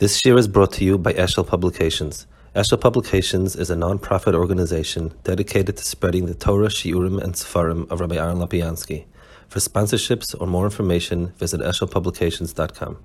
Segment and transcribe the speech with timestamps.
[0.00, 2.26] This year is brought to you by Eshel Publications.
[2.56, 8.00] Eshel Publications is a non-profit organization dedicated to spreading the Torah, Shiurim, and Sefarim of
[8.00, 9.04] Rabbi Aaron Lopiansky.
[9.48, 12.96] For sponsorships or more information, visit eshelpublications.com.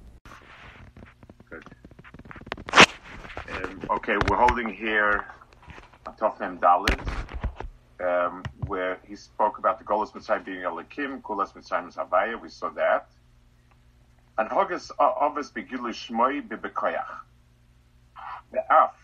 [2.71, 5.25] Um, okay, we're holding here
[6.17, 7.01] Tofnem Dalit,
[7.99, 12.47] um, where he spoke about the Golas Mitzrayim being Elikim, Kulas Mitzrayim is Havaya, we
[12.47, 13.09] saw that.
[14.37, 17.19] And Hogas Ovis Begilu Shmoi Bibekoyach.
[18.51, 18.95] The Af.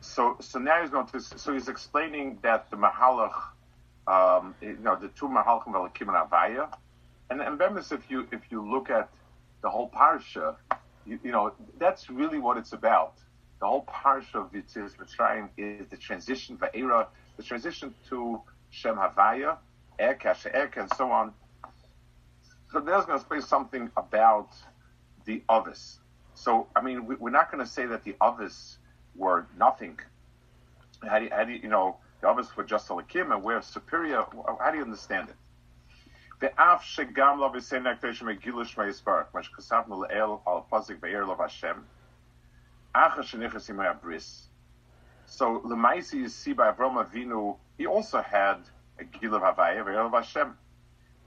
[0.00, 3.34] So, so now he's going to, so he's explaining that the Mahalach,
[4.06, 6.72] um, you know, the two Mahalachim Elikim and Havaya.
[7.30, 9.10] And, and Bemis, if you, if you look at
[9.62, 10.56] the whole parsha,
[11.06, 13.14] you, you know, that's really what it's about
[13.60, 17.06] the whole parsha of Yitzias Mitzrayim is the transition Va'era,
[17.36, 18.40] the transition to
[18.70, 19.56] Shem Havaya,
[19.98, 21.32] Erka, She'erka, and so on.
[22.71, 24.49] So there's going to say something about
[25.25, 25.99] the others.
[26.35, 28.77] So, I mean, we, are not going to say that the others
[29.15, 29.99] were nothing.
[31.07, 33.43] How do you, how do you, you know, the others were just a Lakim and
[33.43, 34.23] we're superior.
[34.59, 35.35] How do you understand it?
[36.41, 41.45] ואף שגם לא בסן הקדוש מגילו שמי יסברך, מה שכספנו לאל על פוזק בעיר לו
[41.45, 41.81] השם,
[42.93, 42.97] so
[45.63, 48.57] Lemaisi you see by Avram Avinu, he also had
[48.99, 50.57] a Gil of Havaya, Ve'el Hashem.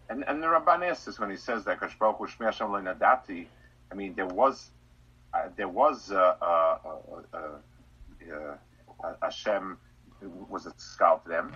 [0.09, 3.47] And and the Ramban says when he says that Kashbaruch Shmi Hashem Nadati,
[3.91, 4.71] I mean there was
[5.33, 6.77] uh, there was uh, uh,
[7.33, 8.55] uh,
[9.21, 9.77] Hashem
[10.21, 11.55] was a scout to them.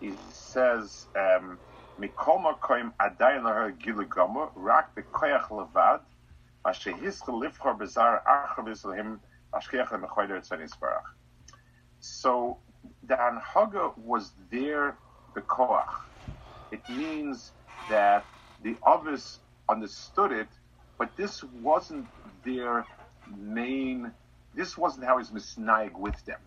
[0.00, 2.38] He says Yisraelim
[12.00, 12.58] so
[13.02, 14.98] the Anhaga was there
[15.34, 15.84] the koach.
[16.70, 17.52] It means
[17.88, 18.28] that
[18.60, 19.40] the others
[19.70, 20.50] understood it,
[20.98, 22.08] but this wasn't
[22.44, 22.88] their
[23.26, 24.14] main.
[24.54, 26.40] This wasn't how he's misnaig with them.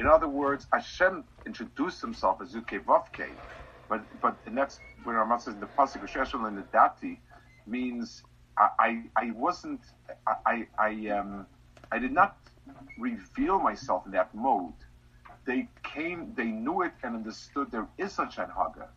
[0.00, 3.40] In other words, Hashem introduced himself as Vavke,
[3.88, 7.22] but but and that's when Ramat says the pasuk Sheshel and the Dati
[7.66, 8.22] means
[8.58, 9.86] I, I I wasn't
[10.46, 11.48] I I um
[11.92, 12.38] I did not
[12.98, 14.74] reveal myself in that mode.
[15.46, 18.90] They came, they knew it and understood there is such an haga,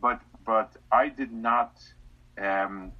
[0.00, 1.82] but but I did not.
[2.38, 2.92] Um,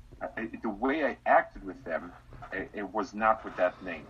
[0.63, 2.13] the way I acted with them,
[2.53, 4.07] it, it was not with that name.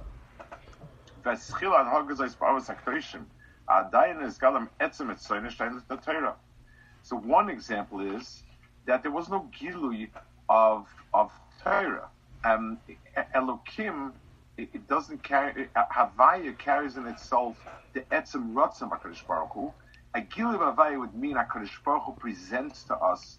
[7.02, 8.42] So one example is
[8.86, 10.08] that there was no gilui
[10.48, 11.30] of of
[11.62, 12.08] Torah.
[12.44, 12.78] Um,
[13.34, 14.12] Elokim
[14.56, 17.56] it, it doesn't carry, Havaya carries in itself
[17.92, 19.72] the Etzem Rotzim HaKadosh Baruch Hu.
[20.14, 23.38] A Gil of Havaya would mean HaKadosh Baruch Hu presents to us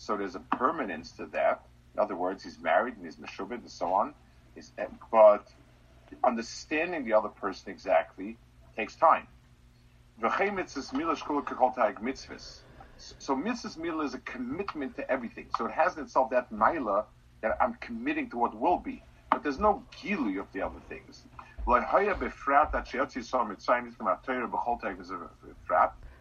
[0.00, 1.60] so there's a permanence to that.
[1.94, 4.14] In other words, he's married and he's meshubit and so on.
[4.54, 4.72] He's,
[5.12, 5.46] but
[6.24, 8.38] understanding the other person exactly
[8.76, 9.28] takes time.
[12.96, 15.50] So mitzvahs mila is a commitment to everything.
[15.58, 17.04] So it has in itself that mila
[17.42, 19.04] that I'm committing to what will be.
[19.30, 21.26] But there's no gilu of the other things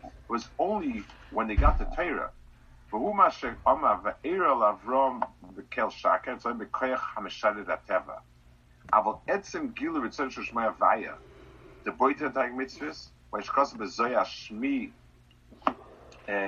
[0.04, 2.32] It was only when they got the Torah
[2.92, 2.98] the
[11.92, 14.92] boy that I met this, when she calls me Zohar Shmi,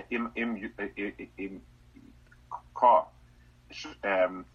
[0.09, 0.72] im im
[1.38, 1.62] im
[2.75, 3.08] ka,
[4.03, 4.46] um,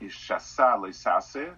[0.00, 1.54] ishasa loisase,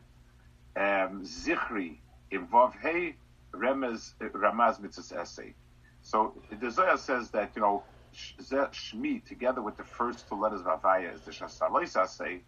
[0.76, 1.98] um, zichri
[2.30, 3.16] im vav hey
[3.54, 5.54] ramaz mitzvah essay.
[6.02, 7.84] So the Zohar says that you know
[8.16, 12.40] Shmi together with the first two letters of Avaya is the Shasalois essay.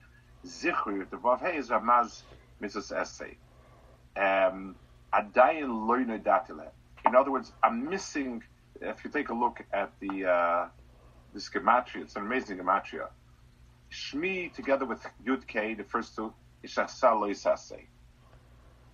[0.46, 2.22] Zichri the Vav Hey is Ramaz
[2.62, 3.36] mitzvahs essay.
[4.16, 4.76] Um,
[5.12, 6.68] Adayin loyno datile.
[7.06, 8.42] In other words, I'm missing.
[8.80, 10.68] If you take a look at the uh,
[11.34, 13.08] this gematria, it's an amazing gematria.
[13.92, 16.32] Shmi together with Yud K, the first two,
[16.62, 17.86] is Shasalois essay.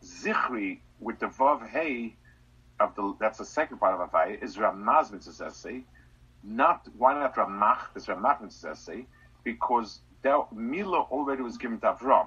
[0.03, 2.17] Zichri with the Vav Hey
[2.81, 5.85] of the that's the second part of Avaya is Ramaz mitzvahs essay.
[6.45, 7.95] Not why not Ramach?
[7.95, 9.07] This Ramach mitzvahs essay
[9.45, 12.27] because that Mila already was given to Avram.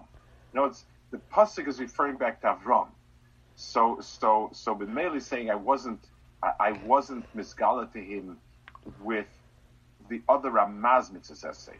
[0.54, 2.88] You know, it's the pasuk is referring back to Avram.
[3.56, 6.04] So so so B'Meil is saying I wasn't
[6.42, 8.38] I, I wasn't misgala to him
[9.02, 9.28] with
[10.10, 11.78] the other Ramaz mitzvahs essay.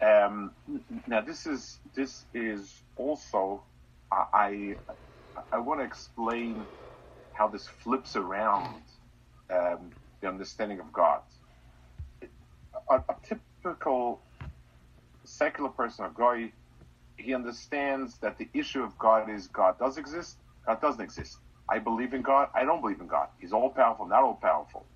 [0.00, 0.52] Um,
[1.06, 3.62] now this is this is also
[4.10, 4.76] I
[5.36, 6.64] I, I want to explain
[7.32, 8.82] how this flips around
[9.50, 11.22] um, the understanding of God.
[12.90, 14.24] A, a typical
[15.24, 16.52] secular person or guy,
[17.16, 21.38] he understands that the issue of God is God does exist, God doesn't exist.
[21.70, 23.28] I believe in God, I don't believe in God.
[23.38, 24.88] He's all powerful, not all powerful.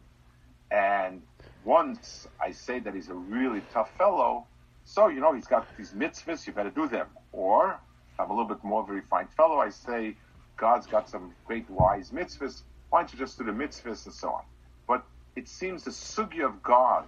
[0.70, 1.25] And
[1.62, 4.49] once I say that he's a really tough fellow,
[4.84, 7.08] so you know he's got these mitzvahs, you better do them.
[7.32, 7.81] Or
[8.19, 10.19] I'm a little bit more of a refined fellow, I say
[10.58, 14.28] God's got some great wise mitzvahs, why don't you just do the mitzvahs and so
[14.28, 14.42] on?
[14.86, 15.02] But
[15.34, 17.06] it seems the sugya of God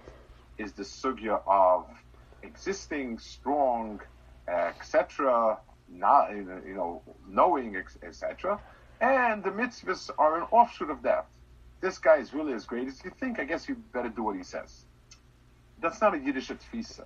[0.57, 1.85] is the sugya of
[2.41, 4.01] existing, strong,
[4.47, 8.59] etc., not you know knowing, etc.
[8.99, 11.27] And the mitzvahs are an offshoot of that.
[11.81, 13.39] This guy is really as great as you think.
[13.39, 14.85] I guess you better do what he says.
[15.77, 17.05] That's not a Yiddish tfisa.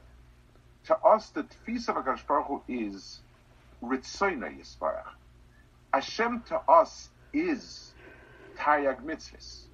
[0.86, 3.20] To us, the tfisa of Hakadosh Baruch Hu is
[3.84, 5.12] ritzoyna yisbarach.
[5.94, 7.94] Hashem to us is
[8.60, 9.68] taryag mitzvahs.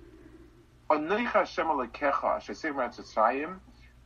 [0.89, 3.57] Anoicha Hashem alekecha, shesei Mitzrayim,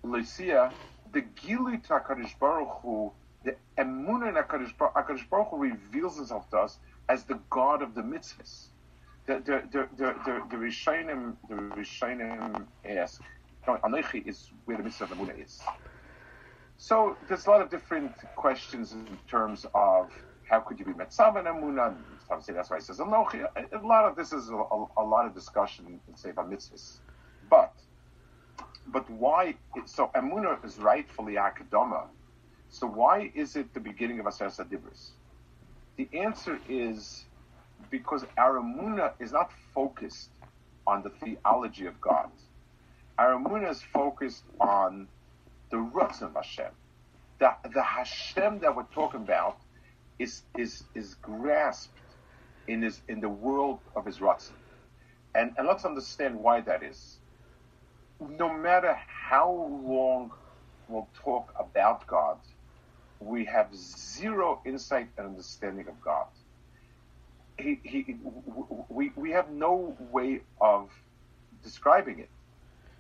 [0.04, 0.72] Lucia,
[1.12, 3.12] the Gili to HaKadosh Baruch Hu,
[3.44, 6.78] the Emunah in HaKadosh Baruch, Hu reveals himself to us
[7.10, 8.68] as the God of the mitzvahs.
[9.26, 10.56] The, the, the, the, the, the
[11.76, 13.22] Rishonim, ask,
[13.68, 15.62] Anoichi is where the mitzvah of Emunah is.
[16.78, 20.14] So there's a lot of different questions in terms of
[20.50, 21.96] how could you be Metzav and Emunah,
[22.30, 23.46] obviously that's why he says Anochi.
[23.56, 26.98] A lot of this is a, a, a lot of discussion in Sefer Mitzvahs.
[27.50, 27.74] But
[28.88, 29.56] but why?
[29.86, 32.08] So Emunah is rightfully Akadama.
[32.70, 35.12] So why is it the beginning of Aser Sadibris?
[35.98, 37.26] The answer is
[37.92, 40.30] because our Emunah is not focused
[40.88, 42.30] on the theology of God.
[43.20, 45.08] Our Emunah is focused on
[45.70, 46.72] the roots of Hashem.
[47.40, 49.58] The, the Hashem that we're talking about
[50.20, 51.98] is is is grasped
[52.68, 54.52] in his in the world of his Ratzin.
[55.34, 57.18] And and let's understand why that is.
[58.20, 59.52] No matter how
[59.84, 60.32] long
[60.90, 62.38] we'll talk about God,
[63.20, 66.28] we have zero insight and understanding of God.
[67.58, 68.16] He, he,
[68.88, 70.90] we, we have no way of
[71.64, 72.30] describing it.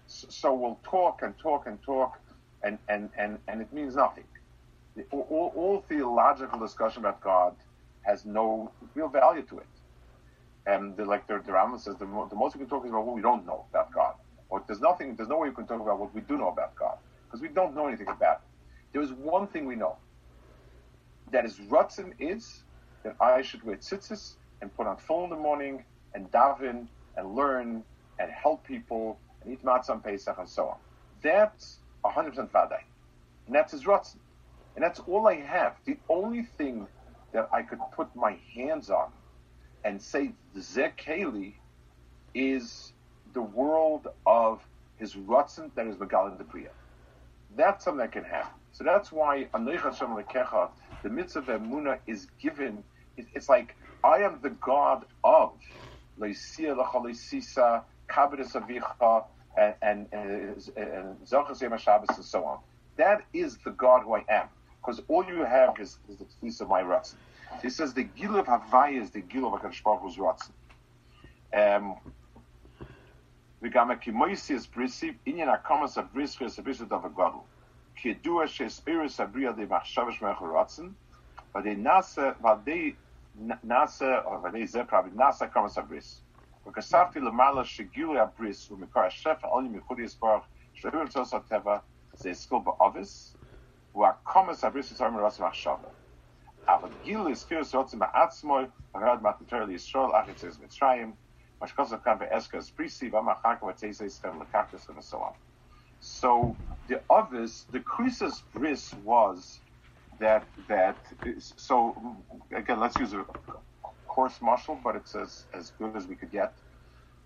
[0.07, 2.19] So we'll talk and talk and talk,
[2.63, 4.25] and, and, and, and it means nothing.
[5.11, 7.55] All, all theological discussion about God
[8.01, 9.67] has no real value to it.
[10.65, 13.05] And the, like the, the Rambam says, the, the most we can talk is about
[13.05, 14.13] what we don't know about God.
[14.49, 16.75] Or there's nothing, there's no way we can talk about what we do know about
[16.75, 16.97] God
[17.27, 18.41] because we don't know anything about it.
[18.93, 19.97] There is one thing we know.
[21.31, 22.63] That is Rutzen is
[23.03, 27.35] that I should wear tzitzis and put on full in the morning and daven and
[27.35, 27.83] learn
[28.17, 30.77] and help people and eat matzah on Pesach and so on.
[31.21, 32.81] That's 100% vaday.
[33.45, 34.17] And that's his Rutzen.
[34.75, 35.77] And that's all I have.
[35.85, 36.87] The only thing
[37.33, 39.13] that I could put my hands on
[39.83, 41.55] and say Zekeli
[42.33, 42.93] is
[43.33, 44.61] the world of
[44.97, 46.71] his Rutzen that is Megal in the Priya.
[47.55, 48.61] That's something that can happen.
[48.71, 49.59] So that's why the
[51.09, 52.83] mitzvah of Emunah is given.
[53.17, 55.59] It's like I am the God of
[56.19, 59.25] Leisia Lachalisisa, Kabbalah Avicha,
[59.57, 60.57] and and
[61.27, 62.59] Zachas Yom and so on.
[62.97, 64.49] That is the God who I am,
[64.80, 67.14] because all you have is, is the piece of my Ratzin.
[67.62, 70.52] He says the Gil of Havaya is the Gil of HaKadosh Baruch Hu's Ratzin.
[71.52, 71.96] Um,
[73.62, 77.36] וגם הכימויסיס בריסי, עניין הקומס הבריס חסביסו דבר גודל.
[77.94, 80.88] כידוע שהספירוס הבריא על ידי מחשב שמח ורוצן,
[81.54, 82.94] ועדי נעשה, ועדי
[83.64, 86.22] נעשה, או ועדי זה פרבי, נעשה קומס הבריס.
[86.66, 91.78] וכספתי למעלה שגילוי הבריס הוא מקור השפע על ימי חודי יסבורך, שלא ירצוס הטבע,
[92.12, 93.36] זה יסקול באובס,
[93.94, 95.88] והקומס הבריס יצור מרוצן מחשבה.
[96.68, 98.58] אבל גילוי ספירוס רוצן בעצמו,
[98.94, 101.14] ורד מתנתר לישראל, אך יצא מצרים,
[106.00, 106.56] so
[106.88, 109.60] the obvious, the Krisa's bris was
[110.20, 111.96] that that is, so
[112.54, 113.24] again let's use a
[114.06, 116.54] coarse muscle, but it's as as good as we could get.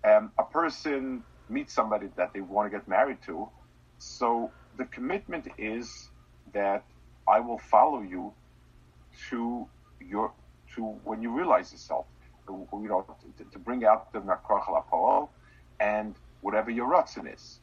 [0.07, 3.49] Um, a person meets somebody that they want to get married to,
[3.97, 6.09] so the commitment is
[6.54, 6.84] that
[7.28, 8.32] I will follow you
[9.30, 9.66] to
[10.00, 10.32] your
[10.74, 12.06] to when you realize yourself
[12.48, 13.06] you know,
[13.38, 15.28] to, to bring out the Makrach Lapol
[15.80, 17.60] and whatever your Rutzen is.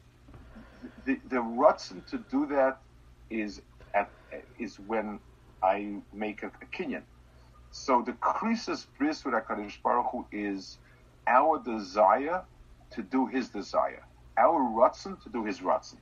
[1.04, 2.80] The, the Rutzen to do that
[3.30, 3.60] is
[3.94, 4.10] at,
[4.58, 5.20] is when
[5.62, 7.02] I make a, a Kenyan.
[7.70, 10.78] So the krisis bris with HaKadosh Baruch Hu is
[11.26, 12.42] our desire
[12.90, 14.02] to do His desire,
[14.36, 15.96] our rutzen to do His rutzen.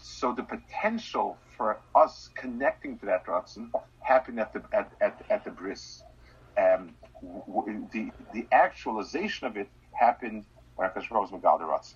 [0.00, 5.44] So the potential for us connecting to that rutzen happened at the at, at, at
[5.44, 6.02] the bris.
[6.56, 6.94] Um,
[7.92, 10.44] the the actualization of it happened
[10.76, 11.94] when HaKadosh Baruch Hu was.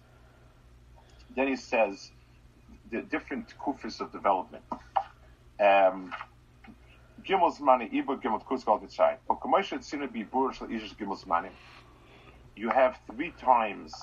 [1.35, 2.11] Then he says
[2.91, 4.65] the different kufis of development.
[5.59, 6.13] Um,
[7.25, 9.17] Gimel Zmani Ibud Gimel Kuskal Mitzrayim.
[9.29, 11.51] But Kamosha Tzina Be Burish Ish Gimel Zmani.
[12.57, 13.95] You have three times,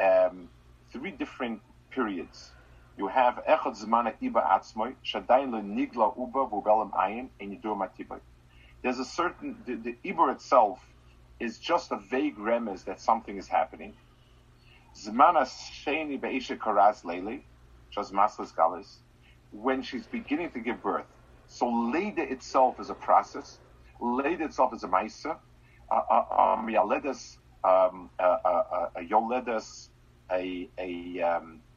[0.00, 0.48] um,
[0.92, 1.60] three different
[1.90, 2.53] periods.
[2.96, 8.20] You have Echad Zmana Iba Atzmoy, Shadayin Nigla Uba Vubelam Ayin, and you do Matibai.
[8.82, 9.96] There's a certain, the, the
[10.30, 10.78] itself
[11.40, 13.94] is just a vague remez that something is happening.
[14.96, 15.42] Zmana
[15.84, 17.42] Sheni Be'isha Karaz Leili,
[17.92, 18.98] just Maslas Galis,
[19.50, 21.06] when she's beginning to give birth.
[21.48, 23.58] So Leda itself is a process.
[24.00, 25.38] Leda itself is a Maisa.
[25.90, 29.88] Um, Yaledas, um, a Yoledas,
[30.30, 31.63] a, a, um,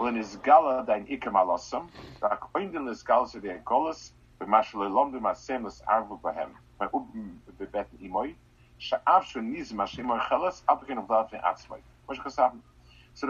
[0.00, 0.12] So the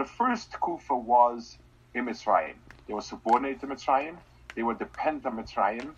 [0.05, 1.57] first kufa was
[1.93, 2.55] in Mitzrayim.
[2.87, 4.17] They were subordinate to Mitzrayim.
[4.55, 5.95] They were dependent on Mitzrayim.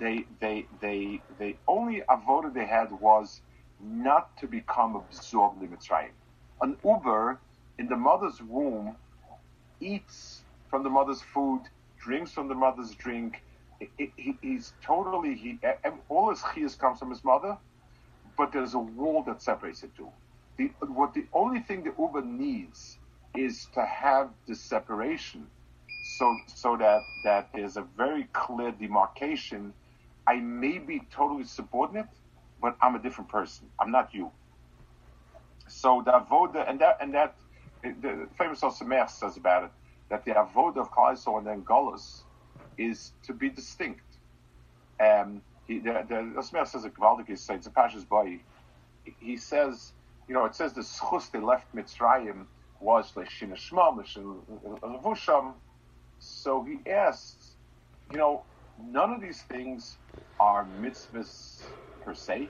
[0.00, 3.42] They, they, they, they only avoda they had was
[3.80, 6.12] not to become absorbed in Mitzrayim.
[6.62, 7.40] An Uber
[7.78, 8.96] in the mother's womb
[9.84, 11.62] eats from the mother's food,
[12.00, 13.42] drinks from the mother's drink.
[13.98, 15.58] He, he, he's totally he
[16.08, 17.58] all his chiyas comes from his mother,
[18.36, 20.10] but there's a wall that separates the two.
[20.56, 22.98] The, what the only thing the Uber needs
[23.36, 25.46] is to have the separation
[26.04, 29.74] so so that that there's a very clear demarcation.
[30.26, 32.08] I may be totally subordinate,
[32.60, 33.68] but I'm a different person.
[33.80, 34.30] I'm not you.
[35.68, 36.14] So the
[36.68, 37.36] and that and that
[38.00, 39.70] the famous Osamer says about it
[40.10, 42.22] that the avoda of Kaiso and then Golas
[42.78, 44.02] is to be distinct.
[45.00, 48.38] Um, he, the, the Osamer says a Gvaldik is it's a.
[49.20, 49.92] He says,
[50.28, 52.46] you know, it says the schus they left Mitzrayim
[52.80, 54.04] was Leshina Shma,
[54.82, 55.54] Levusham.
[56.18, 57.56] So he asks,
[58.12, 58.44] you know,
[58.78, 59.98] none of these things
[60.40, 61.62] are mitzvahs
[62.02, 62.48] per se.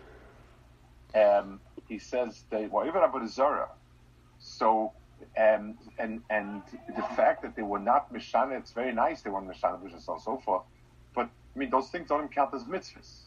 [1.14, 3.68] Um, he says they were even about Zara.
[4.38, 4.92] So
[5.38, 6.62] um, and and
[6.94, 10.02] the fact that they were not mishana, it's very nice they weren't mishana, on and
[10.02, 10.62] so forth.
[11.14, 13.26] But I mean, those things don't count as mitzvahs.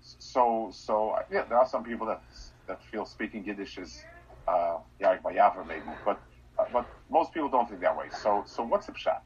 [0.00, 2.22] So so yeah, there are some people that
[2.66, 4.04] that feel speaking Yiddish is
[4.48, 6.20] uh, Yarik maybe, but
[6.58, 8.06] uh, but most people don't think that way.
[8.22, 9.20] So, so what's the pshat?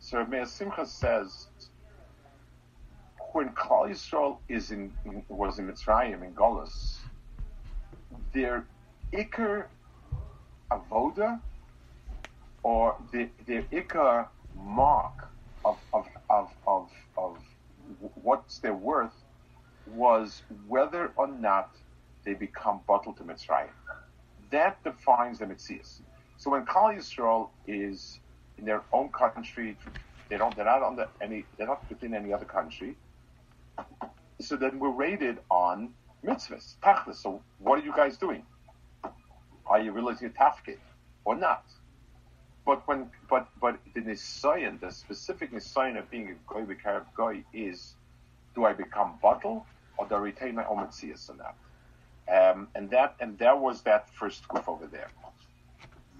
[0.00, 1.46] So Meir Simcha says
[3.32, 4.92] when Klal Yisrael is in,
[5.28, 6.98] was in Mitzrayim in Golis,
[8.32, 8.66] their
[10.70, 11.40] avoda
[12.62, 15.28] or the, their ikar mark
[15.64, 17.38] of, of, of, of, of
[18.22, 19.24] what's their worth
[19.86, 21.70] was whether or not
[22.24, 23.70] they become bottled to Mitzrayim.
[24.50, 26.00] That defines the Mitzias.
[26.36, 28.20] So when Klal Yisrael is
[28.58, 29.76] in their own country,
[30.28, 32.96] they don't, they're not under any, they're not within any other country.
[34.40, 35.90] So then we're rated on
[36.24, 37.16] mitzvahs, tachlis.
[37.16, 38.44] So what are you guys doing?
[39.68, 40.78] Are you really to tafkid
[41.24, 41.64] or not?
[42.64, 47.44] But when, but, but the nisayan, the specific nisayan of being a goy b'karab goy
[47.52, 47.94] is,
[48.54, 51.56] do I become bottle or do I retain my own mitzvahs or not?
[52.30, 55.08] Um, and that, and that was that first goof over there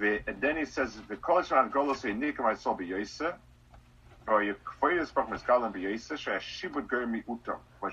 [0.01, 3.19] and then he says, the college around Golos Nikim I saw uto,
[7.81, 7.93] when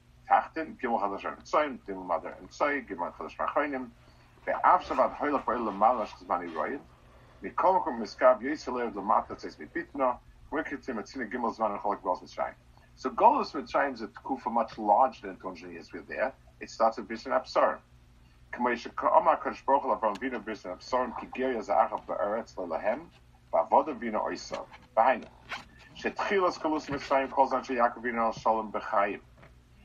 [0.31, 1.37] Azalpek Gimel Chadash.
[12.95, 16.33] So Golos Mitzrayim is a kufa much larger than 200 years we're there.
[16.59, 17.31] It starts with Bishan
[28.71, 29.19] B'chayim.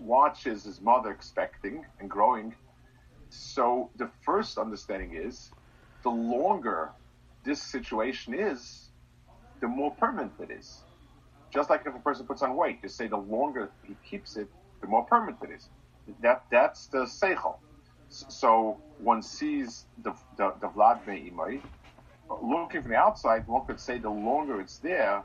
[0.00, 2.54] watches his mother expecting and growing,
[3.30, 5.50] so the first understanding is,
[6.02, 6.90] the longer
[7.44, 8.90] this situation is,
[9.60, 10.82] the more permanent it is.
[11.50, 14.48] Just like if a person puts on weight, you say the longer he keeps it,
[14.80, 15.68] the more permanent it is.
[16.20, 17.56] That that's the seichel.
[18.08, 21.60] So one sees the the, the vlad me'imai.
[22.42, 25.22] Looking from the outside, one could say the longer it's there,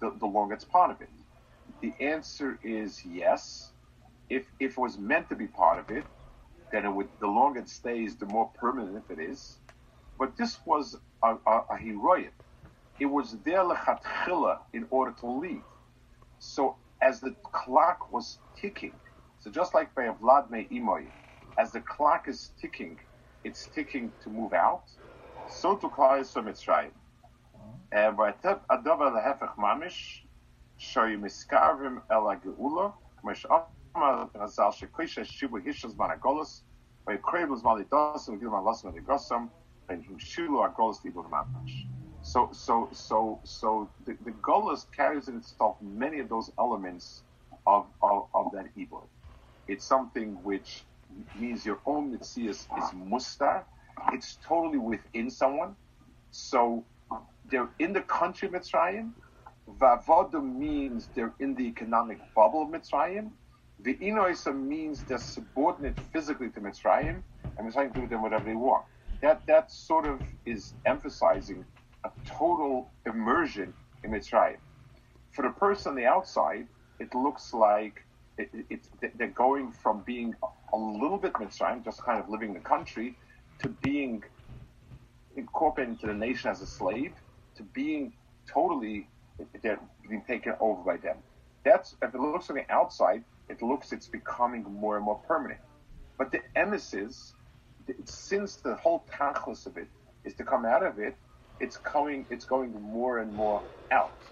[0.00, 1.08] the, the longer it's part of it.
[1.80, 3.72] The answer is yes.
[4.30, 6.06] If if it was meant to be part of it,
[6.72, 9.60] then it would the longer it stays, the more permanent it is.
[10.18, 12.32] But this was a, a, a heroic
[12.98, 15.64] it was there lechatchila in order to leave.
[16.38, 18.94] So as the clock was ticking,
[19.38, 21.12] so just like by Vlad Imoy,
[21.58, 22.98] as the clock is ticking,
[23.44, 24.84] it's ticking to move out.
[25.46, 26.92] So to Klal Yisrael Mitzrayim.
[27.92, 30.22] And by Adav el Hefech Mamish,
[30.80, 32.94] Shoy Miskarvim el Geula,
[42.22, 47.22] So, so, so, so the, the Golas carries in itself many of those elements
[47.66, 49.08] of, of, of that evil.
[49.68, 50.84] It's something which
[51.38, 53.62] means your own mitzias is mustar.
[54.12, 55.76] It's totally within someone.
[56.32, 56.84] So
[57.50, 59.12] they're in the country Mitzrayim.
[59.80, 63.30] Vavoda means they're in the economic bubble of Mitzrayim.
[63.86, 67.22] The Inoisa means they're subordinate physically to Mitzrayim,
[67.56, 68.84] and Mitzrayim do with them whatever they want.
[69.22, 71.64] That that sort of is emphasizing
[72.04, 73.72] a total immersion
[74.02, 74.56] in Mitzrayim.
[75.30, 76.66] For the person on the outside,
[76.98, 78.04] it looks like
[78.38, 80.34] it, it, it, they're going from being
[80.72, 83.16] a little bit Mitzrayim, just kind of living in the country,
[83.60, 84.20] to being
[85.36, 87.12] incorporated into the nation as a slave,
[87.54, 88.14] to being
[88.52, 89.08] totally
[89.62, 91.18] they're being taken over by them.
[91.64, 95.60] That's if it looks on the outside, it looks it's becoming more and more permanent.
[96.18, 97.34] But the emissaries,
[98.06, 99.88] since the whole tachlis of it
[100.24, 101.16] is to come out of it,
[101.60, 104.22] it's coming, it's going more and more out,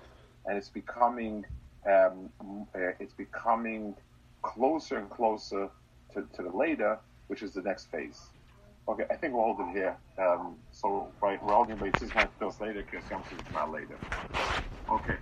[0.46, 1.44] and it's becoming,
[1.88, 2.30] um,
[2.74, 3.94] uh, it's becoming
[4.42, 5.68] closer and closer
[6.12, 6.98] to, to the later,
[7.28, 8.20] which is the next phase.
[8.88, 9.98] Okay, I think we'll hold it here.
[10.18, 13.98] Um, so, right, we're all going to wait six months later because is not later.
[14.92, 15.16] Okay.